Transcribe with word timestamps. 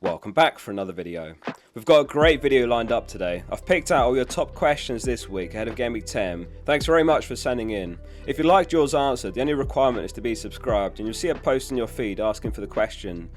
Welcome 0.00 0.30
back 0.30 0.60
for 0.60 0.70
another 0.70 0.92
video. 0.92 1.34
We've 1.74 1.84
got 1.84 2.02
a 2.02 2.04
great 2.04 2.40
video 2.40 2.68
lined 2.68 2.92
up 2.92 3.08
today. 3.08 3.42
I've 3.50 3.66
picked 3.66 3.90
out 3.90 4.04
all 4.04 4.14
your 4.14 4.24
top 4.24 4.54
questions 4.54 5.02
this 5.02 5.28
week 5.28 5.54
ahead 5.54 5.66
of 5.66 5.74
Game 5.74 5.92
Week 5.92 6.06
10. 6.06 6.46
Thanks 6.64 6.86
very 6.86 7.02
much 7.02 7.26
for 7.26 7.34
sending 7.34 7.70
in. 7.70 7.98
If 8.24 8.38
you 8.38 8.44
liked 8.44 8.72
yours 8.72 8.94
answered, 8.94 9.34
the 9.34 9.40
only 9.40 9.54
requirement 9.54 10.04
is 10.04 10.12
to 10.12 10.20
be 10.20 10.36
subscribed 10.36 11.00
and 11.00 11.08
you'll 11.08 11.14
see 11.14 11.30
a 11.30 11.34
post 11.34 11.72
in 11.72 11.76
your 11.76 11.88
feed 11.88 12.20
asking 12.20 12.52
for 12.52 12.60
the 12.60 12.66
question. 12.68 13.28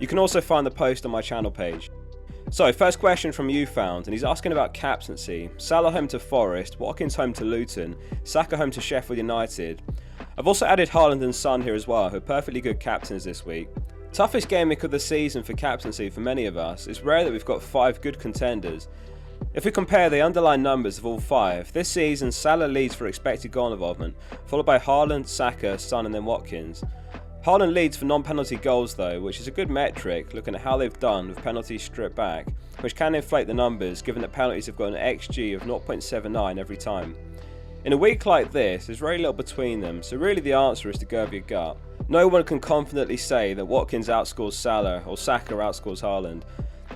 You 0.00 0.06
can 0.06 0.18
also 0.18 0.42
find 0.42 0.66
the 0.66 0.70
post 0.70 1.06
on 1.06 1.12
my 1.12 1.22
channel 1.22 1.50
page. 1.50 1.90
So, 2.50 2.70
first 2.74 2.98
question 2.98 3.32
from 3.32 3.48
you 3.48 3.64
found, 3.64 4.06
and 4.06 4.12
he's 4.12 4.24
asking 4.24 4.52
about 4.52 4.74
captaincy. 4.74 5.48
Salah 5.56 5.90
home 5.90 6.08
to 6.08 6.18
Forest, 6.18 6.78
Watkins 6.78 7.14
home 7.14 7.32
to 7.32 7.44
Luton, 7.46 7.96
Saka 8.24 8.58
home 8.58 8.70
to 8.72 8.82
Sheffield 8.82 9.16
United. 9.16 9.80
I've 10.36 10.46
also 10.46 10.66
added 10.66 10.90
Haaland 10.90 11.22
and 11.22 11.34
Son 11.34 11.62
here 11.62 11.74
as 11.74 11.88
well, 11.88 12.10
who 12.10 12.18
are 12.18 12.20
perfectly 12.20 12.60
good 12.60 12.80
captains 12.80 13.24
this 13.24 13.46
week. 13.46 13.68
Toughest 14.12 14.50
game 14.50 14.68
week 14.68 14.84
of 14.84 14.90
the 14.90 15.00
season 15.00 15.42
for 15.42 15.54
captaincy 15.54 16.10
for 16.10 16.20
many 16.20 16.44
of 16.44 16.58
us. 16.58 16.86
It's 16.86 17.00
rare 17.00 17.24
that 17.24 17.32
we've 17.32 17.46
got 17.46 17.62
five 17.62 18.02
good 18.02 18.18
contenders. 18.18 18.88
If 19.54 19.64
we 19.64 19.70
compare 19.70 20.10
the 20.10 20.20
underlying 20.20 20.62
numbers 20.62 20.98
of 20.98 21.06
all 21.06 21.18
five, 21.18 21.72
this 21.72 21.88
season 21.88 22.30
Salah 22.30 22.66
leads 22.66 22.94
for 22.94 23.06
expected 23.06 23.52
goal 23.52 23.72
involvement, 23.72 24.14
followed 24.44 24.66
by 24.66 24.78
Haaland, 24.78 25.26
Saka, 25.26 25.78
Son, 25.78 26.04
and 26.04 26.14
then 26.14 26.26
Watkins. 26.26 26.84
Haaland 27.42 27.72
leads 27.72 27.96
for 27.96 28.04
non-penalty 28.04 28.56
goals 28.56 28.92
though, 28.92 29.18
which 29.18 29.40
is 29.40 29.48
a 29.48 29.50
good 29.50 29.70
metric 29.70 30.34
looking 30.34 30.54
at 30.54 30.60
how 30.60 30.76
they've 30.76 31.00
done 31.00 31.28
with 31.28 31.42
penalties 31.42 31.82
stripped 31.82 32.14
back, 32.14 32.48
which 32.80 32.94
can 32.94 33.14
inflate 33.14 33.46
the 33.46 33.54
numbers 33.54 34.02
given 34.02 34.20
that 34.20 34.32
penalties 34.32 34.66
have 34.66 34.76
got 34.76 34.92
an 34.92 35.16
XG 35.16 35.56
of 35.56 35.62
0.79 35.62 36.58
every 36.58 36.76
time. 36.76 37.16
In 37.86 37.94
a 37.94 37.96
week 37.96 38.26
like 38.26 38.52
this, 38.52 38.86
there's 38.86 38.98
very 38.98 39.16
little 39.16 39.32
between 39.32 39.80
them, 39.80 40.02
so 40.02 40.18
really 40.18 40.42
the 40.42 40.52
answer 40.52 40.90
is 40.90 40.98
to 40.98 41.06
go 41.06 41.24
with 41.24 41.32
your 41.32 41.42
gut. 41.42 41.78
No 42.08 42.28
one 42.28 42.44
can 42.44 42.60
confidently 42.60 43.16
say 43.16 43.54
that 43.54 43.64
Watkins 43.64 44.08
outscores 44.08 44.54
Salah 44.54 45.02
or 45.06 45.16
Saka 45.16 45.54
outscores 45.54 46.02
Haaland. 46.02 46.42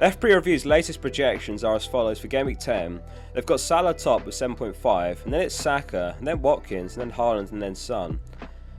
FP 0.01 0.35
Review's 0.35 0.67
latest 0.67 1.01
projections 1.01 1.65
are 1.65 1.75
as 1.75 1.87
follows 1.87 2.19
for 2.19 2.29
Game 2.29 2.47
Week 2.47 2.59
10. 2.59 3.01
They've 3.33 3.47
got 3.47 3.61
Salah 3.61 3.95
top 3.95 4.27
with 4.27 4.35
7.5, 4.35 5.25
and 5.25 5.33
then 5.33 5.41
it's 5.41 5.55
Saka, 5.55 6.15
and 6.19 6.27
then 6.27 6.43
Watkins, 6.43 6.97
and 6.97 7.11
then 7.11 7.17
Haaland, 7.17 7.53
and 7.53 7.63
then 7.63 7.75
Son. 7.75 8.21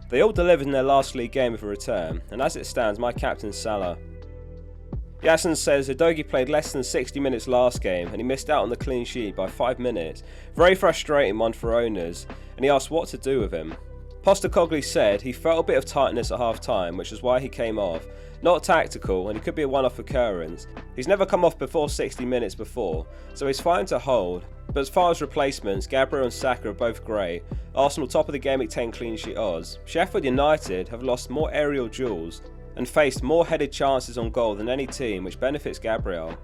They 0.10 0.22
all 0.22 0.32
delivered 0.32 0.68
in 0.68 0.72
their 0.72 0.84
last 0.84 1.16
league 1.16 1.32
game 1.32 1.54
of 1.56 1.64
a 1.64 1.68
return, 1.68 2.22
and 2.30 2.42
as 2.42 2.56
it 2.56 2.68
stands, 2.68 3.00
my 3.00 3.12
captain 3.12 3.52
Salah. 3.52 3.98
Yasin 5.24 5.58
says 5.58 5.90
Udogie 5.90 6.28
played 6.28 6.50
less 6.50 6.72
than 6.72 6.84
60 6.84 7.20
minutes 7.20 7.48
last 7.48 7.82
game 7.82 8.08
and 8.10 8.18
he 8.18 8.24
missed 8.24 8.52
out 8.52 8.62
on 8.62 8.70
the 8.70 8.76
clean 8.76 9.04
sheet 9.04 9.36
by 9.36 9.48
5 9.48 9.80
minutes. 9.80 10.22
Very 10.56 10.76
frustrating 10.76 11.40
one 11.40 11.54
for 11.54 11.74
owners, 11.74 12.28
and 12.56 12.64
he 12.64 12.70
asked 12.70 12.92
what 12.92 13.10
to 13.10 13.18
do 13.18 13.40
with 13.40 13.52
him. 13.52 13.76
Postecoglou 14.24 14.84
said 14.84 15.22
he 15.22 15.32
felt 15.32 15.60
a 15.60 15.68
bit 15.68 15.78
of 15.78 15.86
tightness 15.86 16.32
at 16.32 16.40
half 16.40 16.60
time, 16.60 16.98
which 16.98 17.12
is 17.12 17.22
why 17.22 17.40
he 17.40 17.50
came 17.50 17.80
off. 17.80 18.06
Not 18.42 18.64
tactical, 18.64 19.30
and 19.30 19.38
it 19.38 19.44
could 19.44 19.56
be 19.56 19.64
a 19.64 19.68
one 19.68 19.86
off 19.86 20.00
occurrence. 20.00 20.68
He's 20.96 21.08
never 21.08 21.26
come 21.26 21.44
off 21.44 21.58
before 21.58 21.90
60 21.90 22.26
minutes 22.26 22.54
before, 22.54 23.08
so 23.34 23.48
he's 23.48 23.60
fine 23.60 23.86
to 23.88 23.98
hold. 23.98 24.46
But 24.68 24.82
as 24.82 24.90
far 24.90 25.12
as 25.12 25.22
replacements, 25.22 25.88
Gabriel 25.88 26.26
and 26.26 26.34
Saka 26.34 26.70
are 26.70 26.74
both 26.74 27.04
great. 27.04 27.44
Arsenal 27.74 28.08
top 28.08 28.28
of 28.28 28.34
the 28.34 28.40
game 28.40 28.62
at 28.62 28.70
10 28.70 28.92
clean 28.92 29.18
sheet 29.18 29.38
odds. 29.38 29.80
Sheffield 29.86 30.26
United 30.26 30.88
have 30.90 31.04
lost 31.04 31.30
more 31.30 31.52
aerial 31.52 31.88
duels 31.88 32.42
and 32.76 32.88
faced 32.88 33.24
more 33.24 33.46
headed 33.46 33.72
chances 33.72 34.18
on 34.18 34.30
goal 34.30 34.56
than 34.56 34.70
any 34.70 34.86
team, 34.86 35.24
which 35.24 35.40
benefits 35.40 35.80
Gabriel. 35.80 36.38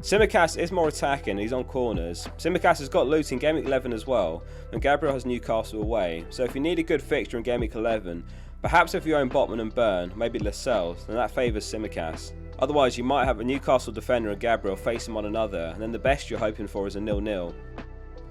Tsimikas 0.00 0.56
is 0.56 0.72
more 0.72 0.88
attacking, 0.88 1.36
he's 1.36 1.52
on 1.52 1.62
corners. 1.64 2.26
Tsimikas 2.38 2.78
has 2.78 2.88
got 2.88 3.06
Luton 3.06 3.36
Game 3.36 3.56
Week 3.56 3.66
11 3.66 3.92
as 3.92 4.06
well, 4.06 4.42
and 4.72 4.80
Gabriel 4.80 5.12
has 5.12 5.26
Newcastle 5.26 5.82
away. 5.82 6.24
So 6.30 6.42
if 6.42 6.54
you 6.54 6.60
need 6.62 6.78
a 6.78 6.82
good 6.82 7.02
fixture 7.02 7.36
in 7.36 7.42
Game 7.42 7.60
Week 7.60 7.74
11, 7.74 8.24
perhaps 8.62 8.94
if 8.94 9.04
you 9.04 9.14
own 9.14 9.28
Botman 9.28 9.60
and 9.60 9.74
Burn, 9.74 10.10
maybe 10.16 10.38
Lascelles, 10.38 11.04
then 11.04 11.16
that 11.16 11.30
favours 11.30 11.66
Tsimikas. 11.66 12.32
Otherwise, 12.60 12.96
you 12.96 13.04
might 13.04 13.26
have 13.26 13.40
a 13.40 13.44
Newcastle 13.44 13.92
defender 13.92 14.30
and 14.30 14.40
Gabriel 14.40 14.74
facing 14.74 15.12
one 15.12 15.26
another, 15.26 15.70
and 15.74 15.82
then 15.82 15.92
the 15.92 15.98
best 15.98 16.30
you're 16.30 16.38
hoping 16.38 16.66
for 16.66 16.86
is 16.86 16.96
a 16.96 17.00
nil-nil. 17.00 17.54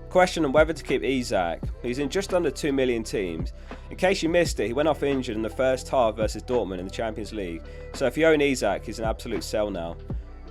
Question 0.09 0.45
on 0.45 0.51
whether 0.51 0.73
to 0.73 0.83
keep 0.83 1.03
Isak. 1.03 1.61
He's 1.83 1.99
in 1.99 2.09
just 2.09 2.33
under 2.33 2.49
2 2.49 2.73
million 2.73 3.03
teams. 3.03 3.53
In 3.91 3.95
case 3.95 4.23
you 4.23 4.29
missed 4.29 4.59
it, 4.59 4.65
he 4.65 4.73
went 4.73 4.89
off 4.89 5.03
injured 5.03 5.35
in 5.35 5.43
the 5.43 5.49
first 5.51 5.87
half 5.87 6.15
versus 6.15 6.41
Dortmund 6.41 6.79
in 6.79 6.85
the 6.85 6.91
Champions 6.91 7.31
League, 7.31 7.61
so 7.93 8.07
if 8.07 8.17
you 8.17 8.25
own 8.25 8.41
Isak, 8.41 8.85
he's 8.87 8.97
an 8.97 9.05
absolute 9.05 9.43
sell 9.43 9.69
now. 9.69 9.97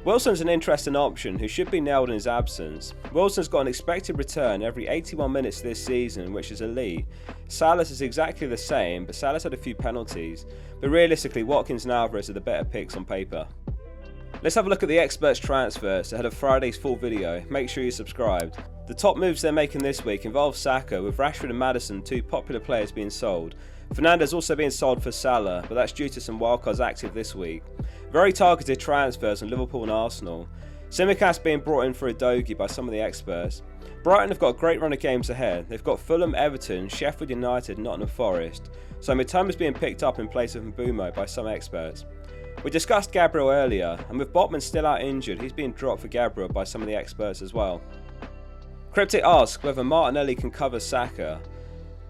Wilson's 0.05 0.41
an 0.41 0.49
interesting 0.49 0.95
option 0.95 1.39
who 1.39 1.49
should 1.49 1.71
be 1.71 1.81
nailed 1.81 2.09
in 2.09 2.15
his 2.15 2.29
absence. 2.29 2.95
Wilson's 3.13 3.49
got 3.49 3.63
an 3.63 3.69
expected 3.69 4.17
return 4.17 4.63
every 4.63 4.87
81 4.87 5.31
minutes 5.31 5.61
this 5.61 5.85
season, 5.85 6.33
which 6.33 6.53
is 6.53 6.61
elite. 6.61 7.05
Salah's 7.49 7.91
is 7.91 8.01
exactly 8.01 8.47
the 8.47 8.57
same, 8.57 9.05
but 9.05 9.17
Salah's 9.17 9.43
had 9.43 9.55
a 9.55 9.59
few 9.59 9.75
penalties. 9.75 10.47
But 10.81 10.91
realistically, 10.91 11.43
Watkins 11.43 11.85
and 11.85 11.93
Alvarez 11.93 12.31
are 12.31 12.35
the 12.35 12.41
better 12.41 12.65
picks 12.65 12.97
on 12.97 13.05
paper. 13.05 13.47
Let's 14.41 14.55
have 14.55 14.67
a 14.67 14.69
look 14.69 14.85
at 14.85 14.89
the 14.89 14.99
experts' 15.01 15.41
transfers 15.41 16.13
ahead 16.13 16.27
of 16.27 16.33
Friday's 16.33 16.77
full 16.77 16.95
video. 16.95 17.45
Make 17.51 17.69
sure 17.69 17.83
you're 17.83 17.91
subscribed. 17.91 18.57
The 18.87 18.95
top 18.95 19.17
moves 19.17 19.43
they're 19.43 19.53
making 19.53 19.83
this 19.83 20.05
week 20.05 20.25
involve 20.25 20.57
Saka, 20.57 21.03
with 21.03 21.17
Rashford 21.17 21.51
and 21.51 21.59
Maddison, 21.59 22.03
two 22.03 22.23
popular 22.23 22.61
players, 22.61 22.93
being 22.93 23.11
sold. 23.11 23.57
Fernandes 23.95 24.35
also 24.35 24.55
being 24.55 24.71
sold 24.71 25.03
for 25.03 25.11
Salah, 25.11 25.65
but 25.69 25.75
that's 25.75 25.93
due 25.93 26.09
to 26.09 26.21
some 26.21 26.39
wildcards 26.39 26.85
active 26.85 27.15
this 27.15 27.35
week. 27.35 27.63
Very 28.13 28.33
targeted 28.33 28.79
transfers 28.79 29.43
on 29.43 29.49
Liverpool 29.49 29.83
and 29.83 29.93
Arsenal. 29.93 30.49
Tsimikas 30.91 31.43
being 31.43 31.61
brought 31.61 31.83
in 31.83 31.95
for 31.95 32.13
Udogie 32.13 32.57
by 32.57 32.67
some 32.67 32.87
of 32.87 32.93
the 32.93 33.01
experts. 33.01 33.63
Brighton 34.03 34.29
have 34.29 34.39
got 34.39 34.55
a 34.55 34.59
great 34.59 34.81
run 34.81 34.93
of 34.93 35.01
games 35.01 35.31
ahead. 35.31 35.69
They've 35.69 35.83
got 35.83 36.01
Fulham, 36.01 36.35
Everton, 36.35 36.89
Sheffield 36.89 37.31
United, 37.31 37.79
Nottingham 37.79 38.09
Forest. 38.09 38.71
So 39.01 39.15
Mitoma 39.15 39.51
is 39.51 39.57
being 39.57 39.75
picked 39.75 40.03
up 40.03 40.19
in 40.19 40.29
place 40.29 40.55
of 40.55 40.63
Mbeumo 40.63 41.15
by 41.15 41.27
some 41.27 41.47
experts. 41.47 42.05
We 42.65 42.71
discussed 42.71 43.13
Gabriel 43.13 43.51
earlier, 43.51 43.99
and 44.09 44.19
with 44.19 44.33
Botman 44.33 44.63
still 44.63 44.87
out 44.87 45.03
injured, 45.03 45.41
he's 45.41 45.53
being 45.53 45.73
dropped 45.73 46.03
for 46.03 46.09
Gabriel 46.09 46.49
by 46.49 46.65
some 46.65 46.83
of 46.83 46.89
the 46.89 46.95
experts 46.95 47.43
as 47.43 47.55
well. 47.55 47.81
Cryptic 48.93 49.23
asks 49.25 49.63
whether 49.63 49.85
Martinelli 49.85 50.35
can 50.35 50.51
cover 50.51 50.81
Saka. 50.81 51.41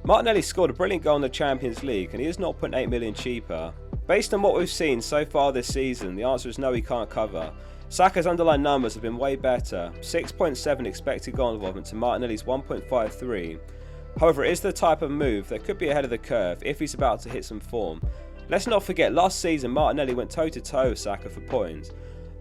Martinelli 0.08 0.40
scored 0.40 0.70
a 0.70 0.72
brilliant 0.72 1.04
goal 1.04 1.16
in 1.16 1.20
the 1.20 1.28
Champions 1.28 1.82
League 1.82 2.12
and 2.12 2.20
he 2.22 2.26
is 2.26 2.38
0.8 2.38 2.88
million 2.88 3.12
cheaper. 3.12 3.74
Based 4.06 4.32
on 4.32 4.40
what 4.40 4.56
we've 4.56 4.70
seen 4.70 5.02
so 5.02 5.22
far 5.22 5.52
this 5.52 5.70
season, 5.70 6.16
the 6.16 6.22
answer 6.22 6.48
is 6.48 6.56
no, 6.56 6.72
he 6.72 6.80
can't 6.80 7.10
cover. 7.10 7.52
Saka's 7.90 8.26
underlying 8.26 8.62
numbers 8.62 8.94
have 8.94 9.02
been 9.02 9.18
way 9.18 9.36
better 9.36 9.92
6.7 10.00 10.86
expected 10.86 11.36
goal 11.36 11.52
involvement 11.52 11.86
to 11.88 11.94
Martinelli's 11.94 12.44
1.53. 12.44 13.58
However, 14.18 14.46
it 14.46 14.50
is 14.50 14.60
the 14.60 14.72
type 14.72 15.02
of 15.02 15.10
move 15.10 15.46
that 15.50 15.64
could 15.64 15.76
be 15.76 15.90
ahead 15.90 16.04
of 16.04 16.10
the 16.10 16.16
curve 16.16 16.62
if 16.62 16.78
he's 16.78 16.94
about 16.94 17.20
to 17.20 17.28
hit 17.28 17.44
some 17.44 17.60
form. 17.60 18.00
Let's 18.48 18.66
not 18.66 18.82
forget, 18.82 19.12
last 19.12 19.40
season 19.40 19.72
Martinelli 19.72 20.14
went 20.14 20.30
toe 20.30 20.48
to 20.48 20.60
toe 20.62 20.88
with 20.88 20.98
Saka 20.98 21.28
for 21.28 21.42
points. 21.42 21.90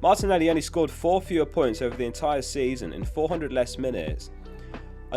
Martinelli 0.01 0.49
only 0.49 0.61
scored 0.61 0.89
4 0.89 1.21
fewer 1.21 1.45
points 1.45 1.81
over 1.81 1.97
the 1.97 2.05
entire 2.05 2.41
season 2.41 2.93
in 2.93 3.03
400 3.03 3.51
less 3.51 3.77
minutes. 3.77 4.29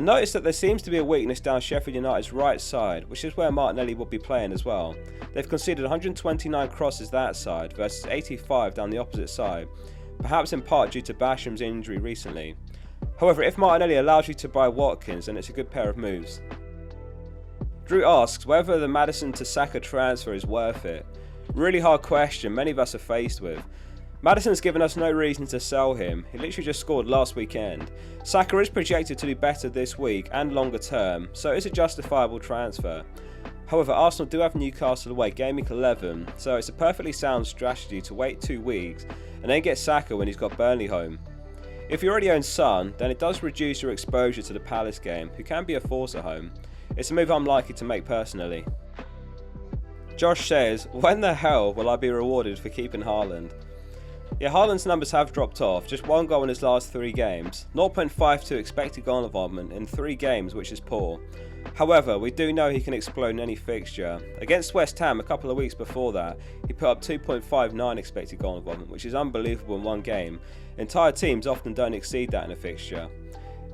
I 0.00 0.02
noticed 0.02 0.32
that 0.32 0.44
there 0.44 0.54
seems 0.54 0.80
to 0.84 0.90
be 0.90 0.96
a 0.96 1.04
weakness 1.04 1.40
down 1.40 1.60
Sheffield 1.60 1.94
United's 1.94 2.32
right 2.32 2.58
side, 2.58 3.06
which 3.10 3.22
is 3.22 3.36
where 3.36 3.52
Martinelli 3.52 3.94
will 3.94 4.06
be 4.06 4.18
playing 4.18 4.50
as 4.50 4.64
well. 4.64 4.96
They've 5.34 5.46
conceded 5.46 5.82
129 5.82 6.68
crosses 6.70 7.10
that 7.10 7.36
side 7.36 7.74
versus 7.74 8.06
85 8.06 8.72
down 8.72 8.88
the 8.88 8.96
opposite 8.96 9.28
side, 9.28 9.68
perhaps 10.18 10.54
in 10.54 10.62
part 10.62 10.90
due 10.90 11.02
to 11.02 11.12
Basham's 11.12 11.60
injury 11.60 11.98
recently. 11.98 12.54
However, 13.18 13.42
if 13.42 13.58
Martinelli 13.58 13.96
allows 13.96 14.26
you 14.26 14.32
to 14.32 14.48
buy 14.48 14.68
Watkins, 14.68 15.26
then 15.26 15.36
it's 15.36 15.50
a 15.50 15.52
good 15.52 15.70
pair 15.70 15.90
of 15.90 15.98
moves. 15.98 16.40
Drew 17.84 18.06
asks 18.06 18.46
whether 18.46 18.78
the 18.78 18.88
Maddison 18.88 19.34
to 19.34 19.44
Saka 19.44 19.80
transfer 19.80 20.32
is 20.32 20.46
worth 20.46 20.86
it. 20.86 21.04
Really 21.52 21.78
hard 21.78 22.00
question 22.00 22.54
many 22.54 22.70
of 22.70 22.78
us 22.78 22.94
are 22.94 22.98
faced 22.98 23.42
with. 23.42 23.62
Maddison's 24.22 24.60
given 24.60 24.82
us 24.82 24.98
no 24.98 25.10
reason 25.10 25.46
to 25.46 25.58
sell 25.58 25.94
him. 25.94 26.26
He 26.30 26.36
literally 26.36 26.66
just 26.66 26.80
scored 26.80 27.06
last 27.06 27.36
weekend. 27.36 27.90
Saka 28.22 28.58
is 28.58 28.68
projected 28.68 29.16
to 29.16 29.26
be 29.26 29.32
better 29.32 29.70
this 29.70 29.98
week 29.98 30.28
and 30.32 30.52
longer 30.52 30.76
term, 30.76 31.28
so 31.32 31.52
it's 31.52 31.64
a 31.64 31.70
justifiable 31.70 32.38
transfer. 32.38 33.02
However, 33.66 33.92
Arsenal 33.92 34.28
do 34.28 34.40
have 34.40 34.54
Newcastle 34.54 35.12
away 35.12 35.30
game 35.30 35.56
week 35.56 35.70
11, 35.70 36.28
so 36.36 36.56
it's 36.56 36.68
a 36.68 36.72
perfectly 36.72 37.12
sound 37.12 37.46
strategy 37.46 38.02
to 38.02 38.14
wait 38.14 38.42
two 38.42 38.60
weeks 38.60 39.06
and 39.42 39.50
then 39.50 39.62
get 39.62 39.78
Saka 39.78 40.14
when 40.14 40.26
he's 40.26 40.36
got 40.36 40.56
Burnley 40.58 40.86
home. 40.86 41.18
If 41.88 42.02
you 42.02 42.10
already 42.10 42.30
own 42.30 42.42
Son, 42.42 42.92
then 42.98 43.10
it 43.10 43.18
does 43.18 43.42
reduce 43.42 43.80
your 43.80 43.92
exposure 43.92 44.42
to 44.42 44.52
the 44.52 44.60
Palace 44.60 44.98
game, 44.98 45.30
who 45.36 45.42
can 45.42 45.64
be 45.64 45.74
a 45.74 45.80
force 45.80 46.14
at 46.14 46.24
home. 46.24 46.52
It's 46.96 47.10
a 47.10 47.14
move 47.14 47.30
I'm 47.30 47.46
likely 47.46 47.74
to 47.76 47.84
make 47.84 48.04
personally. 48.04 48.66
Josh 50.16 50.46
says, 50.46 50.88
When 50.92 51.22
the 51.22 51.32
hell 51.32 51.72
will 51.72 51.88
I 51.88 51.96
be 51.96 52.10
rewarded 52.10 52.58
for 52.58 52.68
keeping 52.68 53.02
Haaland? 53.02 53.52
Yeah, 54.40 54.48
Haaland's 54.48 54.86
numbers 54.86 55.10
have 55.10 55.34
dropped 55.34 55.60
off, 55.60 55.86
just 55.86 56.06
one 56.06 56.24
goal 56.24 56.42
in 56.44 56.48
his 56.48 56.62
last 56.62 56.90
three 56.90 57.12
games. 57.12 57.66
0.52 57.74 58.52
expected 58.52 59.04
goal 59.04 59.26
involvement 59.26 59.70
in 59.70 59.84
three 59.84 60.16
games, 60.16 60.54
which 60.54 60.72
is 60.72 60.80
poor. 60.80 61.20
However, 61.74 62.18
we 62.18 62.30
do 62.30 62.50
know 62.50 62.70
he 62.70 62.80
can 62.80 62.94
explode 62.94 63.28
in 63.28 63.40
any 63.40 63.54
fixture. 63.54 64.18
Against 64.38 64.72
West 64.72 64.98
Ham 64.98 65.20
a 65.20 65.22
couple 65.22 65.50
of 65.50 65.58
weeks 65.58 65.74
before 65.74 66.14
that, 66.14 66.38
he 66.66 66.72
put 66.72 66.88
up 66.88 67.02
2.59 67.02 67.98
expected 67.98 68.38
goal 68.38 68.56
involvement, 68.56 68.90
which 68.90 69.04
is 69.04 69.14
unbelievable 69.14 69.76
in 69.76 69.82
one 69.82 70.00
game. 70.00 70.40
Entire 70.78 71.12
teams 71.12 71.46
often 71.46 71.74
don't 71.74 71.92
exceed 71.92 72.30
that 72.30 72.46
in 72.46 72.52
a 72.52 72.56
fixture. 72.56 73.10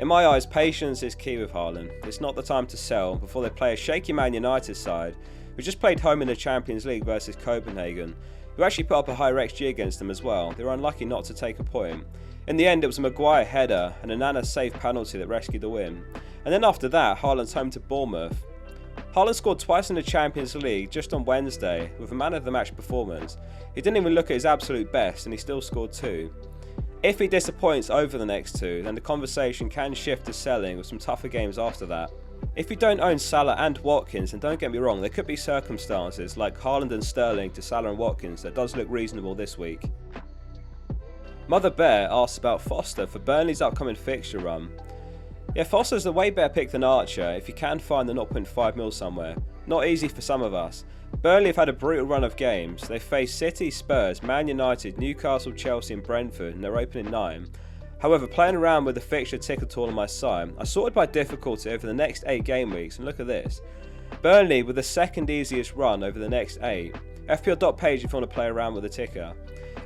In 0.01 0.09
my 0.09 0.27
eyes, 0.27 0.47
patience 0.47 1.05
is 1.05 1.15
key 1.15 1.39
with 1.39 1.53
Haaland. 1.53 1.93
It's 2.05 2.21
not 2.21 2.35
the 2.35 2.43
time 2.43 2.67
to 2.67 2.77
sell 2.77 3.15
before 3.15 3.45
they 3.45 3.51
play 3.51 3.75
a 3.75 3.77
shaky 3.77 4.13
Man 4.13 4.35
United 4.35 4.75
side, 4.75 5.15
who 5.55 5.63
just 5.63 5.79
played 5.79 6.01
home 6.01 6.23
in 6.23 6.29
the 6.29 6.35
Champions 6.35 6.85
League 6.85 7.05
versus 7.05 7.37
Copenhagen. 7.37 8.17
Who 8.57 8.63
actually 8.63 8.85
put 8.85 8.99
up 8.99 9.09
a 9.09 9.15
higher 9.15 9.35
XG 9.35 9.69
against 9.69 9.99
them 9.99 10.11
as 10.11 10.23
well. 10.23 10.53
They 10.53 10.65
were 10.65 10.73
unlucky 10.73 11.05
not 11.05 11.25
to 11.25 11.35
take 11.35 11.59
a 11.59 11.65
point. 11.65 12.05
In 12.49 12.57
the 12.57 12.67
end, 12.67 12.85
it 12.85 12.87
was 12.87 12.99
a 12.99 13.03
Maguire 13.03 13.45
header 13.45 13.95
and 14.03 14.11
an 14.11 14.21
Onana 14.21 14.45
safe 14.47 14.73
penalty 14.75 15.19
that 15.19 15.27
rescued 15.27 15.63
the 15.63 15.69
win. 15.69 16.03
And 16.45 16.53
then 16.55 16.65
after 16.65 16.89
that, 16.89 17.19
Haaland's 17.19 17.53
home 17.53 17.71
to 17.71 17.81
Bournemouth. 17.81 18.47
Haaland 19.15 19.35
scored 19.35 19.59
twice 19.59 19.91
in 19.91 19.97
the 19.97 20.03
Champions 20.03 20.55
League 20.55 20.91
just 20.91 21.13
on 21.13 21.25
Wednesday 21.25 21.91
with 21.99 22.13
a 22.13 22.15
man 22.15 22.35
of 22.35 22.45
the 22.45 22.51
match 22.51 22.75
performance. 22.75 23.37
He 23.75 23.81
didn't 23.81 23.97
even 23.97 24.15
look 24.15 24.31
at 24.31 24.35
his 24.35 24.47
absolute 24.47 24.93
best 24.93 25.27
and 25.27 25.33
he 25.33 25.39
still 25.39 25.61
scored 25.61 25.93
two. 25.93 26.33
If 27.03 27.19
he 27.19 27.27
disappoints 27.27 27.91
over 27.91 28.17
the 28.17 28.27
next 28.27 28.59
two, 28.59 28.83
then 28.83 28.95
the 28.95 29.01
conversation 29.01 29.69
can 29.69 29.93
shift 29.93 30.27
to 30.27 30.33
selling 30.33 30.77
with 30.77 30.87
some 30.87 30.99
tougher 30.99 31.29
games 31.29 31.59
after 31.59 31.87
that. 31.87 32.11
If 32.57 32.71
you 32.71 32.77
don't 32.77 33.01
own 33.01 33.19
Salah 33.19 33.57
and 33.59 33.77
Watkins, 33.79 34.33
and 34.33 34.41
don't 34.41 34.59
get 34.59 34.73
me 34.73 34.79
wrong, 34.79 35.01
there 35.01 35.11
could 35.11 35.27
be 35.27 35.37
circumstances 35.37 36.37
like 36.37 36.59
Haaland 36.59 36.93
and 36.93 37.05
Sterling 37.05 37.51
to 37.51 37.63
Salah 37.63 37.91
and 37.91 37.99
Watkins 37.99 38.43
that 38.43 38.55
does 38.55 38.75
look 38.75 38.89
reasonable 38.89 39.35
this 39.35 39.59
week. 39.59 39.91
Mother 41.49 41.71
Bear 41.71 42.09
asks 42.11 42.39
about 42.39 42.63
Foster 42.63 43.07
for 43.07 43.19
Burnley's 43.19 43.61
upcoming 43.61 43.95
fixture 43.95 44.39
run. 44.39 44.71
Yeah, 45.55 45.65
Foster's 45.65 46.07
a 46.07 46.13
way 46.13 46.31
better 46.31 46.53
pick 46.53 46.71
than 46.71 46.83
Archer 46.83 47.31
if 47.33 47.47
you 47.47 47.55
can 47.55 47.79
find 47.79 48.09
the 48.09 48.15
0.5 48.15 48.77
mil 48.77 48.91
somewhere. 48.91 49.37
Not 49.67 49.87
easy 49.87 50.09
for 50.09 50.21
some 50.21 50.43
of 50.43 50.55
us. 50.55 50.85
Burnley 51.23 51.49
have 51.49 51.57
had 51.57 51.69
a 51.69 51.73
brutal 51.73 52.07
run 52.07 52.25
of 52.25 52.37
games. 52.37 52.89
They 52.89 52.99
face 52.99 53.35
City, 53.35 53.71
Spurs, 53.71 54.23
Man 54.23 54.49
United, 54.49 54.99
Newcastle, 54.99 55.53
Chelsea, 55.53 55.95
and 55.95 56.03
Brentford 56.03 56.55
in 56.55 56.61
their 56.61 56.79
opening 56.79 57.11
nine. 57.11 57.49
However, 57.99 58.27
playing 58.27 58.57
around 58.57 58.85
with 58.85 58.95
the 58.95 59.01
fixture 59.01 59.39
ticker 59.39 59.67
tool 59.67 59.85
on 59.85 59.95
my 59.95 60.07
side, 60.07 60.53
I 60.59 60.65
sorted 60.65 60.95
by 60.95 61.07
difficulty 61.07 61.71
over 61.71 61.87
the 61.87 61.95
next 61.95 62.25
8 62.27 62.45
game 62.45 62.71
weeks, 62.71 62.97
and 62.97 63.07
look 63.07 63.21
at 63.21 63.27
this. 63.27 63.63
Burnley 64.23 64.63
with 64.63 64.77
the 64.77 64.83
second 64.83 65.31
easiest 65.31 65.75
run 65.75 66.05
over 66.05 66.19
the 66.19 66.29
next 66.29 66.59
8. 66.63 66.95
FPL.page 67.29 68.05
if 68.05 68.13
you 68.13 68.19
want 68.19 68.31
to 68.31 68.35
play 68.35 68.47
around 68.47 68.75
with 68.75 68.83
the 68.83 68.89
ticker. 68.89 69.33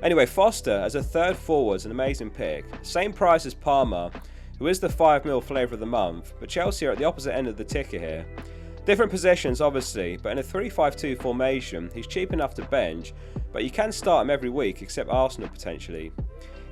Anyway, 0.02 0.26
Foster 0.26 0.70
as 0.70 0.94
a 0.94 1.02
third 1.02 1.36
forward 1.36 1.76
is 1.76 1.84
an 1.84 1.90
amazing 1.90 2.30
pick. 2.30 2.64
Same 2.82 3.12
price 3.12 3.46
as 3.46 3.54
Palmer, 3.54 4.10
who 4.58 4.66
is 4.66 4.80
the 4.80 4.88
5ml 4.88 5.42
flavour 5.42 5.74
of 5.74 5.80
the 5.80 5.86
month, 5.86 6.34
but 6.40 6.48
Chelsea 6.48 6.86
are 6.86 6.92
at 6.92 6.98
the 6.98 7.04
opposite 7.04 7.34
end 7.34 7.46
of 7.48 7.56
the 7.56 7.64
ticker 7.64 7.98
here. 7.98 8.26
Different 8.86 9.10
positions, 9.10 9.60
obviously, 9.60 10.16
but 10.16 10.32
in 10.32 10.38
a 10.38 10.42
3 10.42 10.68
5 10.68 10.96
2 10.96 11.16
formation, 11.16 11.90
he's 11.94 12.06
cheap 12.06 12.32
enough 12.32 12.54
to 12.54 12.64
bench, 12.64 13.12
but 13.52 13.62
you 13.62 13.70
can 13.70 13.92
start 13.92 14.24
him 14.24 14.30
every 14.30 14.50
week 14.50 14.82
except 14.82 15.10
Arsenal 15.10 15.48
potentially. 15.48 16.12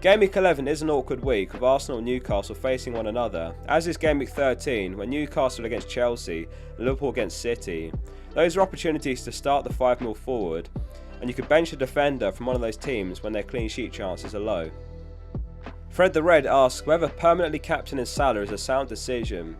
Game 0.01 0.21
week 0.21 0.37
11 0.37 0.69
is 0.69 0.81
an 0.83 0.91
awkward 0.91 1.25
week 1.25 1.53
with 1.53 1.65
Arsenal 1.65 1.99
and 1.99 2.07
Newcastle 2.07 2.55
facing 2.55 2.93
one 2.93 3.09
another, 3.09 3.53
as 3.67 3.89
is 3.89 3.97
game 3.97 4.21
week 4.21 4.29
13 4.29 4.97
when 4.97 5.11
Newcastle 5.11 5.65
against 5.65 5.89
Chelsea 5.89 6.47
and 6.77 6.87
Liverpool 6.87 7.09
against 7.09 7.41
City. 7.41 7.93
Those 8.33 8.57
are 8.57 8.61
opportunities 8.61 9.25
to 9.25 9.33
start 9.33 9.65
the 9.65 9.73
5 9.73 9.99
0 9.99 10.15
forward, 10.15 10.69
and 11.21 11.29
you 11.29 11.35
could 11.35 11.49
bench 11.49 11.73
a 11.73 11.77
defender 11.77 12.31
from 12.31 12.47
one 12.47 12.55
of 12.55 12.63
those 12.63 12.77
teams 12.77 13.25
when 13.25 13.33
their 13.33 13.43
clean 13.43 13.69
sheet 13.69 13.91
chances 13.91 14.37
are 14.37 14.39
low. 14.39 14.71
Fred 15.89 16.13
the 16.13 16.23
Red 16.23 16.47
asks 16.47 16.87
whether 16.87 17.09
permanently 17.09 17.59
captaining 17.59 18.07
Salah 18.07 18.43
is 18.43 18.53
a 18.53 18.59
sound 18.59 18.89
decision. 18.89 19.57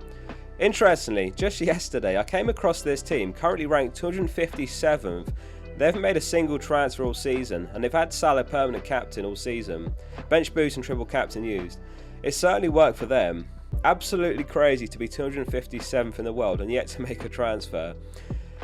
Interestingly, 0.61 1.33
just 1.35 1.61
yesterday 1.61 2.17
I 2.17 2.23
came 2.23 2.49
across 2.49 2.81
this 2.81 3.03
team 3.03 3.33
currently 3.33 3.67
ranked 3.67 4.01
257th 4.01 5.33
they 5.79 5.87
haven't 5.87 6.03
made 6.03 6.17
a 6.17 6.21
single 6.21 6.59
transfer 6.59 7.05
all 7.05 7.15
season, 7.15 7.69
and 7.73 7.83
they've 7.83 7.93
had 7.93 8.13
Salah 8.13 8.45
permanent 8.45 8.85
captain 8.85 9.25
all 9.25 9.37
season. 9.37 9.95
Bench 10.29 10.53
boost 10.53 10.77
and 10.77 10.85
triple 10.85 11.07
captain 11.07 11.45
used. 11.45 11.79
It 12.23 12.35
certainly 12.35 12.69
worked 12.69 12.99
for 12.99 13.07
them. 13.07 13.49
Absolutely 13.85 14.45
crazy 14.45 14.89
to 14.89 14.99
be 14.99 15.07
257th 15.09 16.19
in 16.19 16.25
the 16.25 16.33
world 16.33 16.61
and 16.61 16.71
yet 16.71 16.89
to 16.89 17.03
make 17.09 17.25
a 17.25 17.29
transfer. 17.29 17.95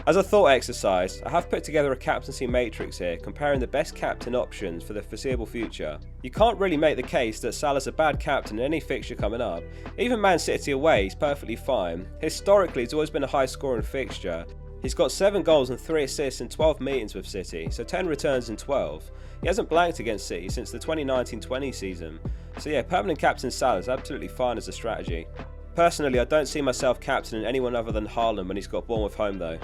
As 0.06 0.16
a 0.16 0.22
thought 0.22 0.48
exercise, 0.48 1.22
I 1.24 1.30
have 1.30 1.48
put 1.48 1.64
together 1.64 1.92
a 1.92 1.96
captaincy 1.96 2.46
matrix 2.46 2.98
here 2.98 3.16
comparing 3.16 3.58
the 3.58 3.66
best 3.66 3.94
captain 3.94 4.34
options 4.34 4.82
for 4.82 4.92
the 4.92 5.00
foreseeable 5.00 5.46
future. 5.46 5.98
You 6.22 6.30
can't 6.30 6.58
really 6.58 6.76
make 6.76 6.96
the 6.96 7.02
case 7.02 7.40
that 7.40 7.54
Salah's 7.54 7.86
a 7.86 7.92
bad 7.92 8.20
captain 8.20 8.58
in 8.58 8.64
any 8.64 8.80
fixture 8.80 9.14
coming 9.14 9.40
up. 9.40 9.62
Even 9.96 10.20
Man 10.20 10.38
City 10.38 10.72
away, 10.72 11.04
he's 11.04 11.14
perfectly 11.14 11.56
fine. 11.56 12.06
Historically, 12.20 12.82
it's 12.82 12.92
always 12.92 13.08
been 13.08 13.24
a 13.24 13.28
high 13.28 13.46
scoring 13.46 13.82
fixture, 13.82 14.44
He's 14.84 14.92
got 14.92 15.10
7 15.10 15.42
goals 15.42 15.70
and 15.70 15.80
3 15.80 16.02
assists 16.02 16.42
in 16.42 16.50
12 16.50 16.78
meetings 16.78 17.14
with 17.14 17.26
City, 17.26 17.68
so 17.70 17.82
10 17.82 18.06
returns 18.06 18.50
in 18.50 18.56
12. 18.58 19.10
He 19.40 19.46
hasn't 19.46 19.70
blanked 19.70 19.98
against 19.98 20.26
City 20.26 20.50
since 20.50 20.70
the 20.70 20.78
2019-20 20.78 21.74
season. 21.74 22.20
So 22.58 22.68
yeah, 22.68 22.82
permanent 22.82 23.18
captain 23.18 23.50
Salah 23.50 23.78
is 23.78 23.88
absolutely 23.88 24.28
fine 24.28 24.58
as 24.58 24.68
a 24.68 24.72
strategy. 24.72 25.26
Personally, 25.74 26.20
I 26.20 26.24
don't 26.24 26.44
see 26.44 26.60
myself 26.60 27.00
captaining 27.00 27.46
anyone 27.46 27.74
other 27.74 27.92
than 27.92 28.06
Haaland 28.06 28.46
when 28.46 28.58
he's 28.58 28.66
got 28.66 28.86
Bournemouth 28.86 29.14
home 29.14 29.38
though. 29.38 29.58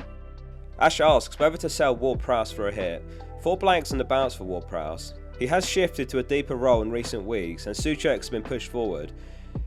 Ash 0.78 1.02
asks 1.02 1.38
whether 1.38 1.58
to 1.58 1.68
sell 1.68 1.94
Ward-Prowse 1.94 2.50
for 2.50 2.68
a 2.68 2.72
hit. 2.72 3.04
Four 3.42 3.58
blanks 3.58 3.92
on 3.92 3.98
the 3.98 4.04
bounce 4.04 4.34
for 4.34 4.44
Ward-Prowse. 4.44 5.12
He 5.38 5.46
has 5.48 5.68
shifted 5.68 6.08
to 6.08 6.20
a 6.20 6.22
deeper 6.22 6.56
role 6.56 6.80
in 6.80 6.90
recent 6.90 7.24
weeks 7.24 7.66
and 7.66 7.76
Soucek's 7.76 8.30
been 8.30 8.42
pushed 8.42 8.72
forward. 8.72 9.12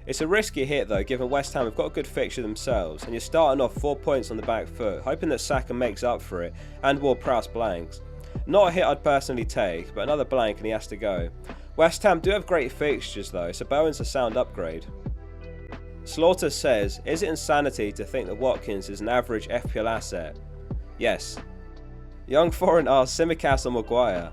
It's 0.06 0.21
a 0.21 0.27
risky 0.27 0.65
hit 0.65 0.88
though, 0.88 1.03
given 1.03 1.30
West 1.30 1.53
Ham 1.53 1.65
have 1.65 1.75
got 1.75 1.88
a 1.88 1.89
good 1.89 2.07
fixture 2.07 2.41
themselves, 2.41 3.03
and 3.03 3.13
you're 3.13 3.21
starting 3.21 3.62
off 3.62 3.74
four 3.74 3.95
points 3.95 4.31
on 4.31 4.38
the 4.38 4.44
back 4.44 4.68
foot, 4.68 5.01
hoping 5.01 5.30
that 5.30 5.39
Saka 5.39 5.74
makes 5.74 6.03
up 6.03 6.21
for 6.21 6.44
it 6.44 6.53
and 6.83 7.00
Ward-Prowse 7.00 7.47
blanks. 7.47 8.01
Not 8.45 8.69
a 8.69 8.71
hit 8.71 8.83
I'd 8.83 9.03
personally 9.03 9.45
take, 9.45 9.94
but 9.95 10.01
another 10.01 10.25
blank 10.25 10.57
and 10.57 10.65
he 10.65 10.71
has 10.71 10.88
to 10.88 10.97
go. 10.97 11.30
West 11.77 12.03
Ham 12.03 12.19
do 12.19 12.31
have 12.31 12.45
great 12.45 12.71
fixtures 12.71 13.31
though, 13.31 13.51
so 13.51 13.65
Bowen's 13.65 14.00
a 14.00 14.06
sound 14.06 14.38
upgrade. 14.38 14.85
Slaughter 16.06 16.50
says, 16.50 17.00
Is 17.06 17.24
it 17.24 17.30
insanity 17.30 17.91
to 17.94 18.03
think 18.03 18.27
that 18.27 18.35
Watkins 18.35 18.89
is 18.89 19.00
an 19.00 19.07
average 19.07 19.47
FPL 19.47 19.89
asset? 19.89 20.38
Yes. 20.97 21.38
Young 22.27 22.51
Foreign 22.51 22.88
asks 22.88 23.18
Tsimikas 23.18 23.65
or 23.65 23.71
Maguire. 23.71 24.31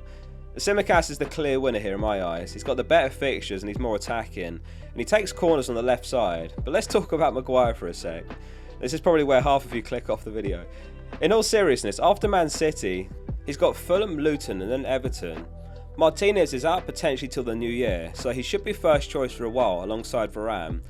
Tsimikas 0.56 1.10
is 1.10 1.18
the 1.18 1.26
clear 1.26 1.60
winner 1.60 1.78
here 1.78 1.94
in 1.94 2.00
my 2.00 2.24
eyes. 2.24 2.52
He's 2.52 2.64
got 2.64 2.76
the 2.76 2.84
better 2.84 3.08
fixtures 3.08 3.62
and 3.62 3.68
he's 3.68 3.78
more 3.78 3.96
attacking, 3.96 4.44
and 4.44 4.96
he 4.96 5.04
takes 5.04 5.32
corners 5.32 5.68
on 5.68 5.76
the 5.76 5.82
left 5.82 6.04
side. 6.04 6.52
But 6.64 6.72
let's 6.72 6.88
talk 6.88 7.12
about 7.12 7.34
Maguire 7.34 7.74
for 7.74 7.86
a 7.86 7.94
sec. 7.94 8.24
This 8.80 8.92
is 8.92 9.00
probably 9.00 9.24
where 9.24 9.40
half 9.40 9.64
of 9.64 9.74
you 9.74 9.82
click 9.82 10.10
off 10.10 10.24
the 10.24 10.30
video. 10.30 10.64
In 11.20 11.32
all 11.32 11.42
seriousness, 11.42 12.00
after 12.02 12.26
Man 12.26 12.48
City, 12.48 13.08
he's 13.46 13.56
got 13.56 13.76
Fulham, 13.76 14.18
Luton, 14.18 14.60
and 14.60 14.70
then 14.70 14.84
Everton. 14.86 15.46
Martinez 15.96 16.52
is 16.52 16.64
out 16.64 16.86
potentially 16.86 17.28
till 17.28 17.42
the 17.42 17.54
new 17.54 17.70
year, 17.70 18.10
so 18.14 18.30
he 18.30 18.42
should 18.42 18.64
be 18.64 18.72
first 18.72 19.08
choice 19.10 19.32
for 19.32 19.44
a 19.44 19.50
while 19.50 19.84
alongside 19.84 20.32
Varane. 20.32 20.80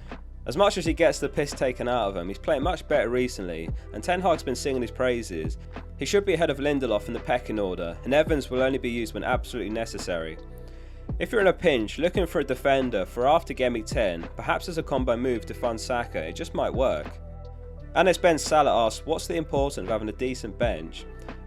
As 0.46 0.56
much 0.56 0.78
as 0.78 0.86
he 0.86 0.94
gets 0.94 1.18
the 1.18 1.28
piss 1.28 1.50
taken 1.50 1.86
out 1.86 2.08
of 2.08 2.16
him, 2.16 2.28
he's 2.28 2.38
playing 2.38 2.62
much 2.62 2.88
better 2.88 3.10
recently, 3.10 3.68
and 3.92 4.02
Ten 4.02 4.22
Hag's 4.22 4.42
been 4.42 4.56
singing 4.56 4.82
his 4.82 4.90
praises. 4.90 5.58
He 6.00 6.06
should 6.06 6.24
be 6.24 6.32
ahead 6.32 6.48
of 6.48 6.56
Lindelof 6.56 7.08
in 7.08 7.12
the 7.12 7.20
pecking 7.20 7.60
order, 7.60 7.94
and 8.04 8.14
Evans 8.14 8.48
will 8.48 8.62
only 8.62 8.78
be 8.78 8.88
used 8.88 9.12
when 9.12 9.22
absolutely 9.22 9.70
necessary. 9.70 10.38
If 11.18 11.30
you're 11.30 11.42
in 11.42 11.48
a 11.48 11.52
pinch, 11.52 11.98
looking 11.98 12.26
for 12.26 12.40
a 12.40 12.44
defender 12.44 13.04
for 13.04 13.28
after 13.28 13.52
game 13.52 13.74
week 13.74 13.84
10, 13.84 14.26
perhaps 14.34 14.70
as 14.70 14.78
a 14.78 14.82
combo 14.82 15.14
move 15.14 15.44
to 15.44 15.52
fund 15.52 15.78
Saka, 15.78 16.20
it 16.20 16.34
just 16.34 16.54
might 16.54 16.72
work. 16.72 17.18
And 17.94 18.08
as 18.08 18.16
Ben 18.16 18.38
Salah 18.38 18.86
asks, 18.86 19.04
what's 19.04 19.26
the 19.26 19.36
importance 19.36 19.84
of 19.84 19.88
having 19.88 20.08
a 20.08 20.12
decent 20.12 20.58
bench? 20.58 21.04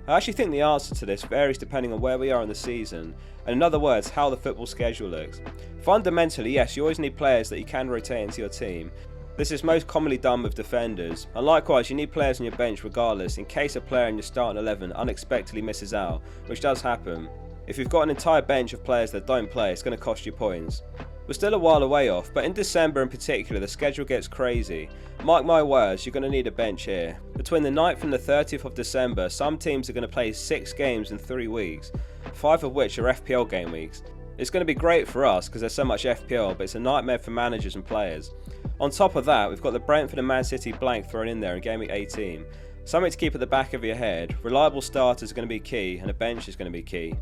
I 0.08 0.18
actually 0.18 0.34
think 0.34 0.52
the 0.52 0.62
answer 0.62 0.94
to 0.94 1.06
this 1.08 1.24
varies 1.24 1.58
depending 1.58 1.92
on 1.92 2.00
where 2.00 2.20
we 2.20 2.30
are 2.30 2.44
in 2.44 2.50
the 2.50 2.54
season, 2.54 3.16
and 3.48 3.54
in 3.54 3.64
other 3.64 3.80
words, 3.80 4.12
how 4.12 4.30
the 4.30 4.38
football 4.38 4.68
schedule 4.68 5.10
looks. 5.10 5.42
Fundamentally, 5.82 6.52
yes, 6.52 6.78
you 6.78 6.84
always 6.84 7.00
need 7.00 7.18
players 7.18 7.50
that 7.50 7.58
you 7.58 7.66
can 7.66 7.90
rotate 7.90 8.26
into 8.26 8.42
your 8.42 8.50
team, 8.50 8.92
this 9.36 9.52
is 9.52 9.64
most 9.64 9.88
commonly 9.88 10.18
done 10.18 10.44
with 10.44 10.54
defenders, 10.54 11.28
and 11.34 11.46
likewise 11.46 11.90
you 11.90 11.96
need 11.96 12.12
players 12.12 12.40
on 12.40 12.46
your 12.46 12.56
bench 12.56 12.84
regardless 12.84 13.38
in 13.38 13.46
case 13.46 13.76
a 13.76 13.82
player 13.82 14.08
in 14.08 14.16
your 14.16 14.24
starting 14.24 14.62
11 14.62 14.94
unexpectedly 14.94 15.62
misses 15.62 15.94
out, 15.94 16.22
which 16.46 16.60
does 16.60 16.82
happen. 16.82 17.28
If 17.66 17.78
you've 17.78 17.90
got 17.90 18.02
an 18.02 18.10
entire 18.10 18.42
bench 18.42 18.74
of 18.74 18.84
players 18.84 19.10
that 19.12 19.26
don't 19.26 19.50
play, 19.50 19.72
it's 19.72 19.82
going 19.82 19.98
to 19.98 20.04
cost 20.04 20.26
you 20.26 20.32
points. 20.32 20.84
We're 21.26 21.34
still 21.34 21.54
a 21.54 21.58
while 21.58 21.82
away 21.82 22.10
off, 22.10 22.32
but 22.34 22.44
in 22.44 22.54
December 22.54 23.02
in 23.02 23.10
particular 23.10 23.60
the 23.60 23.68
schedule 23.68 24.06
gets 24.06 24.28
crazy. 24.28 24.90
Mark 25.24 25.46
my 25.46 25.64
words, 25.64 26.06
you're 26.06 26.12
going 26.14 26.24
to 26.24 26.30
need 26.30 26.48
a 26.48 26.52
bench 26.52 26.84
here. 26.84 27.18
Between 27.38 27.64
the 27.64 27.70
9th 27.70 28.04
and 28.04 28.12
the 28.12 28.20
30th 28.20 28.66
of 28.66 28.76
December, 28.76 29.30
some 29.30 29.58
teams 29.58 29.90
are 29.90 29.94
going 29.94 30.04
to 30.04 30.08
play 30.08 30.34
6 30.34 30.74
games 30.74 31.12
in 31.12 31.18
3 31.18 31.48
weeks, 31.48 31.92
5 32.34 32.66
of 32.66 32.74
which 32.74 33.00
are 33.00 33.14
FPL 33.14 33.50
game 33.50 33.72
weeks. 33.72 34.04
It's 34.38 34.50
going 34.50 34.62
to 34.62 34.66
be 34.66 34.74
great 34.74 35.08
for 35.08 35.26
us 35.26 35.48
because 35.48 35.62
there's 35.62 35.74
so 35.74 35.86
much 35.86 36.04
FPL, 36.04 36.58
but 36.58 36.64
it's 36.66 36.76
a 36.76 36.80
nightmare 36.80 37.20
for 37.20 37.32
managers 37.32 37.76
and 37.76 37.86
players. 37.86 38.32
On 38.80 38.90
top 38.90 39.16
of 39.16 39.26
that, 39.26 39.50
we've 39.50 39.62
got 39.62 39.74
the 39.74 39.80
Brentford 39.80 40.20
and 40.20 40.28
Man 40.28 40.44
City 40.44 40.72
blank 40.72 41.10
thrown 41.10 41.28
in 41.28 41.40
there 41.40 41.56
in 41.56 41.62
Game 41.62 41.80
Week 41.80 41.92
18. 41.92 42.44
Something 42.86 43.12
to 43.12 43.18
keep 43.18 43.34
at 43.34 43.40
the 43.40 43.48
back 43.48 43.74
of 43.74 43.84
your 43.84 43.96
head. 43.96 44.36
Reliable 44.44 44.82
starters 44.82 45.32
are 45.32 45.36
going 45.36 45.48
to 45.48 45.54
be 45.54 45.60
key, 45.60 46.00
and 46.00 46.10
a 46.10 46.14
bench 46.14 46.48
is 46.48 46.56
going 46.56 46.70
to 46.70 46.78
be 46.78 46.84
key. 46.84 47.16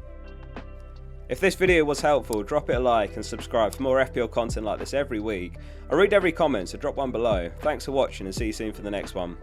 If 1.30 1.40
this 1.40 1.56
video 1.56 1.86
was 1.86 2.02
helpful, 2.02 2.44
drop 2.44 2.70
it 2.70 2.76
a 2.76 2.80
like 2.80 3.16
and 3.16 3.26
subscribe 3.26 3.76
for 3.76 3.84
more 3.84 4.04
FPL 4.04 4.32
content 4.32 4.66
like 4.66 4.80
this 4.80 4.94
every 4.94 5.20
week. 5.20 5.54
I 5.90 5.96
read 5.96 6.14
every 6.14 6.32
comment, 6.32 6.70
so 6.70 6.78
drop 6.78 6.96
one 6.96 7.12
below. 7.12 7.50
Thanks 7.60 7.86
for 7.86 7.92
watching 7.92 8.26
and 8.26 8.36
see 8.36 8.48
you 8.48 8.54
soon 8.54 8.74
for 8.74 8.82
the 8.82 8.92
next 8.92 9.16
one. 9.16 9.38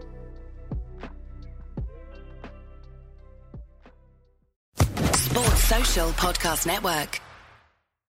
Sports 5.13 5.63
Social 5.63 6.09
Podcast 6.09 6.67
Network. 6.67 7.21